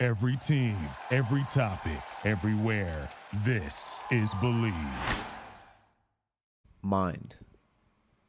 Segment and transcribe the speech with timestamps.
[0.00, 0.76] Every team,
[1.10, 3.08] every topic, everywhere.
[3.44, 4.72] This is Believe.
[6.80, 7.34] Mind.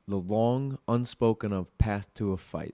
[0.07, 2.73] The long, unspoken of path to a fight.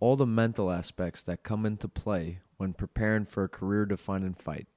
[0.00, 4.68] All the mental aspects that come into play when preparing for a career defining fight.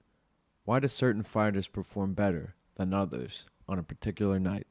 [0.65, 4.67] Why do certain fighters perform better than others on a particular night?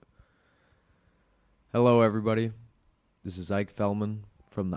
[1.72, 2.52] Hello, everybody.
[3.24, 4.76] This is Ike Feldman from the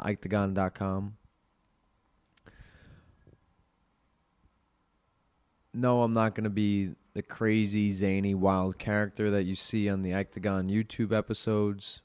[5.79, 10.02] No, I'm not going to be the crazy, zany, wild character that you see on
[10.02, 12.02] the Ikedagon YouTube episodes.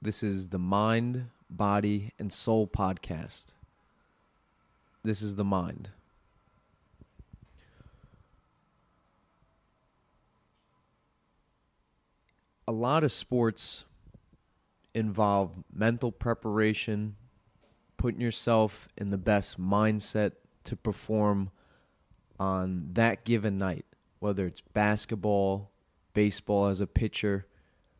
[0.00, 3.48] This is the Mind, Body, and Soul podcast.
[5.04, 5.90] This is the mind.
[12.66, 13.84] A lot of sports
[14.94, 17.16] involve mental preparation,
[17.98, 20.32] putting yourself in the best mindset
[20.64, 21.50] to perform
[22.42, 23.84] on that given night,
[24.18, 25.70] whether it's basketball,
[26.12, 27.46] baseball as a pitcher,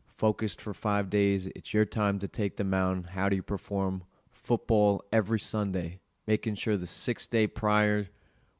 [0.05, 1.47] focused for five days.
[1.55, 3.07] It's your time to take the mound.
[3.11, 4.03] How do you perform?
[4.29, 8.09] Football every Sunday, making sure the six day prior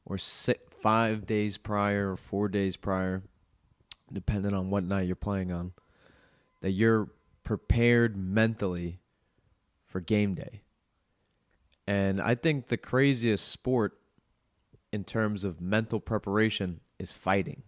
[0.06, 3.22] or six, five days prior or four days prior,
[4.10, 5.72] depending on what night you're playing on,
[6.62, 7.10] that you're
[7.42, 9.00] prepared mentally
[9.86, 10.62] for game day.
[11.86, 13.98] And I think the craziest sport
[14.94, 17.64] in terms of mental preparation is fighting.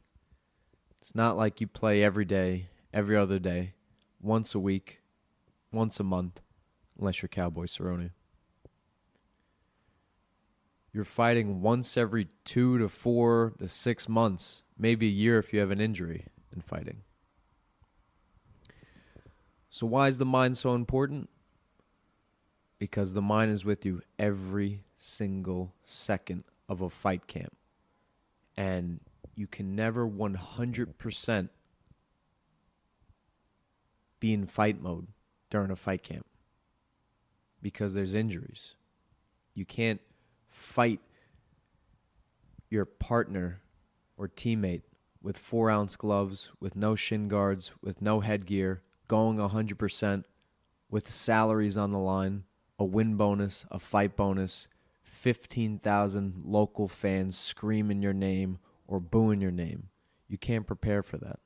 [1.01, 3.75] It's not like you play every day, every other day,
[4.21, 5.01] once a week,
[5.73, 6.41] once a month,
[6.97, 8.11] unless you're Cowboy Cerrone.
[10.93, 15.59] You're fighting once every two to four to six months, maybe a year if you
[15.59, 17.03] have an injury in fighting.
[19.69, 21.29] So, why is the mind so important?
[22.79, 27.57] Because the mind is with you every single second of a fight camp.
[28.57, 29.01] And
[29.35, 31.49] you can never 100%
[34.19, 35.09] be in fight mode
[35.51, 36.27] during a fight camp
[37.61, 38.75] because there's injuries.
[39.55, 40.01] You can't
[40.49, 41.01] fight
[42.71, 43.61] your partner
[44.17, 44.83] or teammate
[45.23, 50.25] with four ounce gloves, with no shin guards, with no headgear, going 100%,
[50.89, 52.45] with salaries on the line,
[52.79, 54.69] a win bonus, a fight bonus,
[55.17, 59.89] 15,000 local fans screaming your name or booing your name.
[60.29, 61.41] You can't prepare for that.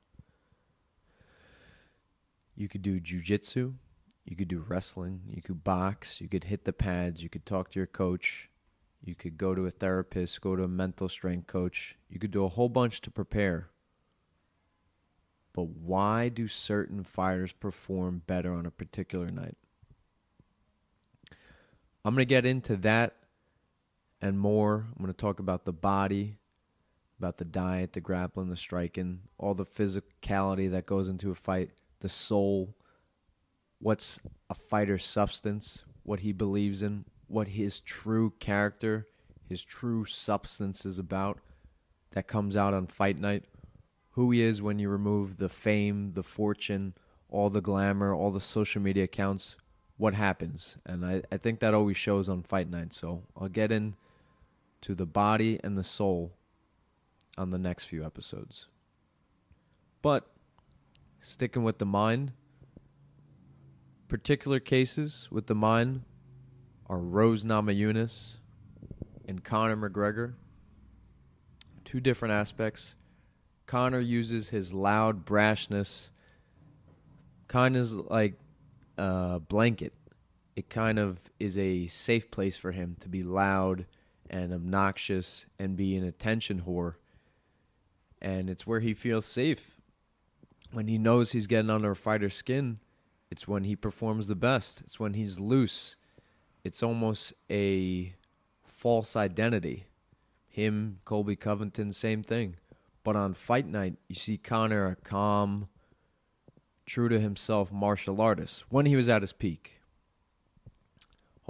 [2.55, 3.73] You could do jujitsu,
[4.25, 7.69] you could do wrestling, you could box, you could hit the pads, you could talk
[7.69, 8.49] to your coach,
[9.03, 11.97] you could go to a therapist, go to a mental strength coach.
[12.07, 13.69] You could do a whole bunch to prepare.
[15.53, 19.57] But why do certain fighters perform better on a particular night?
[22.03, 23.15] I'm going to get into that
[24.21, 24.85] and more.
[24.87, 26.37] I'm going to talk about the body,
[27.19, 31.71] about the diet, the grappling, the striking, all the physicality that goes into a fight,
[31.99, 32.75] the soul,
[33.79, 39.07] what's a fighter's substance, what he believes in, what his true character,
[39.47, 41.39] his true substance is about
[42.11, 43.45] that comes out on fight night.
[44.11, 46.93] Who he is when you remove the fame, the fortune,
[47.29, 49.55] all the glamour, all the social media accounts,
[49.97, 50.77] what happens.
[50.85, 52.93] And I, I think that always shows on fight night.
[52.93, 53.71] So I'll get
[54.81, 56.33] into the body and the soul
[57.37, 58.67] on the next few episodes.
[60.01, 60.27] But
[61.19, 62.33] sticking with the mind,
[64.07, 66.01] particular cases with the mind
[66.87, 68.37] are Rose Namajunas
[69.27, 70.33] and Conor McGregor.
[71.85, 72.95] Two different aspects.
[73.67, 76.09] Conor uses his loud brashness
[77.47, 78.33] kind of like
[78.97, 79.93] a blanket.
[80.55, 83.85] It kind of is a safe place for him to be loud
[84.31, 86.95] and obnoxious and be an attention whore.
[88.19, 89.77] And it's where he feels safe.
[90.71, 92.79] When he knows he's getting under a fighter's skin,
[93.29, 94.81] it's when he performs the best.
[94.81, 95.95] It's when he's loose
[96.63, 98.13] it's almost a
[98.63, 99.85] false identity.
[100.47, 102.57] Him, Colby Covington, same thing.
[103.03, 105.69] But on fight night, you see Conor a calm,
[106.85, 109.80] true to himself martial artist when he was at his peak.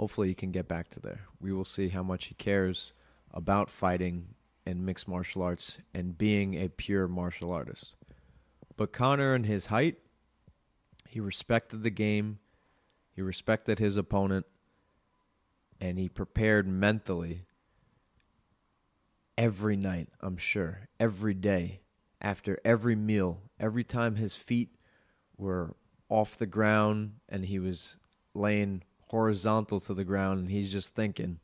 [0.02, 1.28] Hopefully, he can get back to there.
[1.40, 2.92] We will see how much he cares
[3.32, 4.34] about fighting
[4.66, 7.94] and mixed martial arts and being a pure martial artist.
[8.76, 9.98] But Conor and his height,
[11.08, 12.40] he respected the game,
[13.14, 14.44] he respected his opponent,
[15.80, 17.44] and he prepared mentally
[19.38, 21.82] every night, I'm sure, every day,
[22.20, 24.74] after every meal, every time his feet
[25.36, 25.76] were
[26.08, 27.94] off the ground and he was
[28.34, 31.38] laying horizontal to the ground and he's just thinking.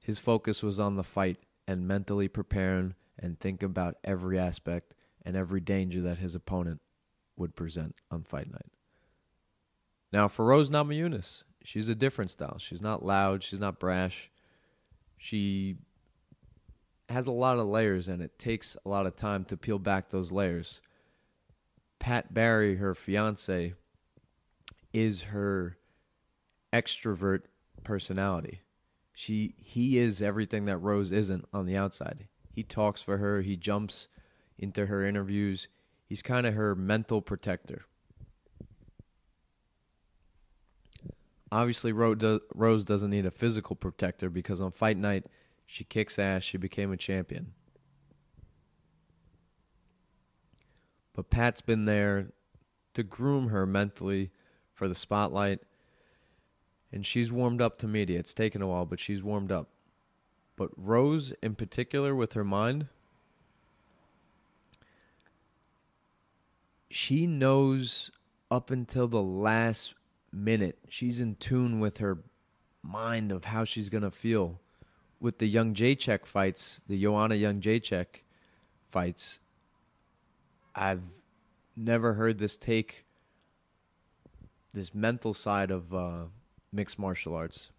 [0.00, 4.94] His focus was on the fight and mentally preparing and think about every aspect
[5.24, 6.80] and every danger that his opponent
[7.36, 8.72] would present on fight night.
[10.12, 12.58] Now, for Rose Namajunas, she's a different style.
[12.58, 13.44] She's not loud.
[13.44, 14.28] She's not brash.
[15.16, 15.76] She
[17.08, 20.10] has a lot of layers, and it takes a lot of time to peel back
[20.10, 20.80] those layers.
[22.00, 23.74] Pat Barry, her fiance,
[24.92, 25.76] is her
[26.72, 27.42] extrovert
[27.84, 28.60] personality.
[29.14, 32.28] She he is everything that Rose isn't on the outside.
[32.50, 34.08] He talks for her, he jumps
[34.58, 35.68] into her interviews.
[36.06, 37.84] He's kind of her mental protector.
[41.50, 45.26] Obviously, Rose doesn't need a physical protector because on fight night,
[45.66, 46.42] she kicks ass.
[46.42, 47.52] She became a champion.
[51.14, 52.28] But Pat's been there
[52.94, 54.30] to groom her mentally
[54.72, 55.60] for the spotlight.
[56.92, 58.18] And she's warmed up to media.
[58.18, 59.68] It's taken a while, but she's warmed up.
[60.56, 62.88] But Rose, in particular, with her mind,
[66.90, 68.10] she knows
[68.50, 69.94] up until the last
[70.30, 70.78] minute.
[70.88, 72.18] She's in tune with her
[72.82, 74.60] mind of how she's going to feel.
[75.18, 78.06] With the Jedrzejczyk fights, the Joanna Jedrzejczyk
[78.90, 79.40] fights,
[80.74, 81.02] I've
[81.76, 83.06] never heard this take
[84.74, 86.24] this mental side of uh,
[86.72, 87.70] mixed martial arts.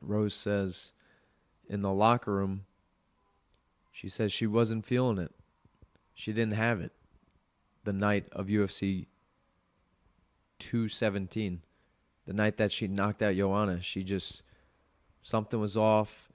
[0.00, 0.92] Rose says
[1.68, 2.66] in the locker room,
[3.90, 5.32] she says she wasn't feeling it.
[6.14, 6.92] She didn't have it
[7.84, 9.06] the night of UFC
[10.58, 11.62] 217.
[12.26, 14.42] The night that she knocked out Joanna, she just
[15.22, 16.30] something was off.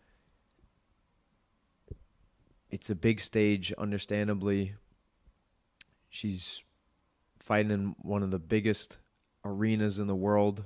[2.69, 4.75] It's a big stage, understandably.
[6.09, 6.63] She's
[7.39, 8.97] fighting in one of the biggest
[9.43, 10.63] arenas in the world.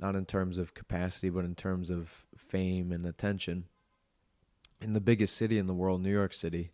[0.00, 3.64] Not in terms of capacity, but in terms of fame and attention.
[4.80, 6.70] In the biggest city in the world, New York City.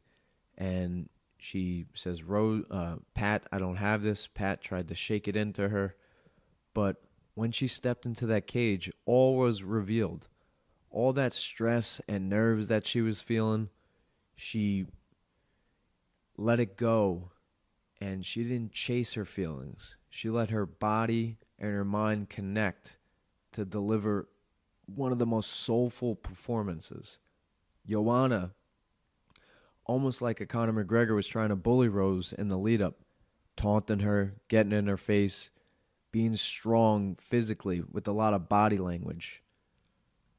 [0.59, 4.27] And she says, uh, Pat, I don't have this.
[4.27, 5.95] Pat tried to shake it into her.
[6.75, 7.03] But
[7.35, 10.29] when she stepped into that cage, all was revealed.
[10.91, 13.69] All that stress and nerves that she was feeling,
[14.37, 14.87] she
[16.37, 17.31] let it go.
[18.01, 19.97] And she didn't chase her feelings.
[20.11, 22.97] She let her body and her mind connect
[23.55, 24.29] to deliver
[24.87, 27.19] one of the most soulful performances.
[27.89, 28.53] Joanna
[29.87, 32.97] almost like a Conor McGregor was trying to bully Rose in the lead up,
[33.57, 35.51] taunting her, getting in her face,
[36.11, 39.43] being strong physically with a lot of body language,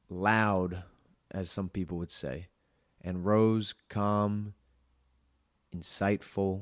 [0.10, 0.84] loud,
[1.32, 2.48] as some people would say.
[3.02, 4.54] And Rose, calm,
[5.76, 6.62] insightful,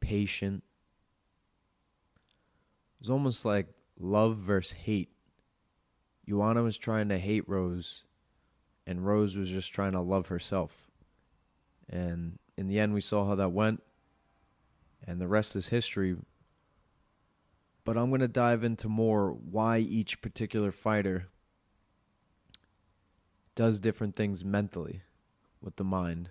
[0.00, 0.62] patient.
[2.16, 3.68] It was almost like
[4.02, 5.10] love versus hate.
[6.28, 8.04] Joanna was trying to hate Rose
[8.86, 10.90] and Rose was just trying to love herself.
[11.88, 13.82] And in the end, we saw how that went,
[15.06, 16.16] and the rest is history.
[17.84, 21.28] But I'm going to dive into more why each particular fighter
[23.54, 25.02] does different things mentally
[25.60, 26.30] with the mind,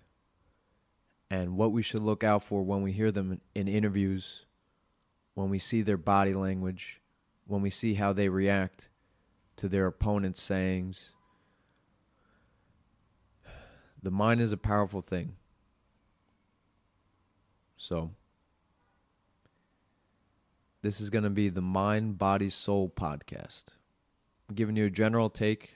[1.30, 4.46] and what we should look out for when we hear them in interviews,
[5.36, 7.01] when we see their body language,
[7.48, 8.90] when we see how they react
[9.58, 11.14] to their opponent's sayings
[14.02, 15.36] the mind is a powerful thing.
[17.78, 18.12] So,
[20.82, 23.66] this is going to be the Mind, Body, Soul podcast.
[24.50, 25.76] I'm giving you a general take.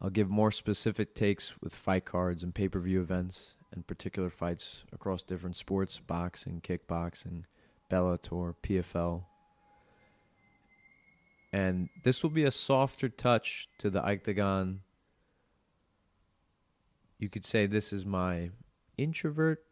[0.00, 4.30] I'll give more specific takes with fight cards and pay per view events and particular
[4.30, 7.44] fights across different sports boxing, kickboxing,
[7.90, 9.24] Bellator, PFL.
[11.52, 14.80] And this will be a softer touch to the Octagon
[17.18, 18.50] you could say this is my
[18.98, 19.64] introvert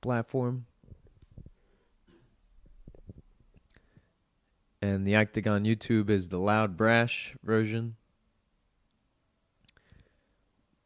[0.00, 0.66] platform.
[4.80, 7.96] And the Octagon YouTube is the loud brash version.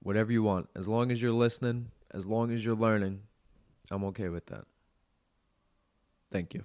[0.03, 0.69] Whatever you want.
[0.75, 3.23] As long as you're listening, as long as you're learning,
[3.91, 4.65] I'm okay with that.
[6.31, 6.65] Thank you.